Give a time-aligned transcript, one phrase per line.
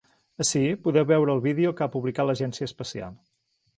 [0.43, 3.19] Ací podeu veure el vídeo que ha publicat l’agència espacial.